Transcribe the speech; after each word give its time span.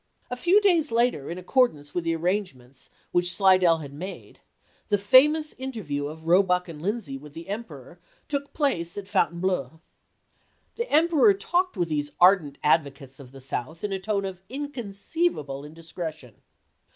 A 0.31 0.35
few 0.35 0.59
days 0.59 0.91
later, 0.91 1.29
in 1.29 1.37
accordance 1.37 1.93
with 1.93 2.05
the 2.05 2.15
arrangements 2.15 2.89
which 3.11 3.35
Slidell 3.35 3.77
had 3.85 3.93
made, 3.93 4.39
the 4.89 4.97
famous 4.97 5.53
interview 5.59 6.07
of 6.07 6.25
Roebuck 6.25 6.67
and 6.67 6.81
Lindsay 6.81 7.19
with 7.19 7.35
the 7.35 7.47
Emperor 7.47 7.99
took 8.27 8.51
place 8.51 8.97
at 8.97 9.07
Fontaine 9.07 9.41
bleau. 9.41 9.79
The 10.73 10.91
Emperor 10.91 11.35
talked 11.35 11.77
with 11.77 11.89
these 11.89 12.13
ardent 12.19 12.57
advocates 12.63 13.19
of 13.19 13.31
the 13.31 13.41
South 13.41 13.83
in 13.83 13.91
a 13.91 13.99
tone 13.99 14.25
of 14.25 14.41
inconceivable 14.49 15.63
indiscretion. 15.63 16.41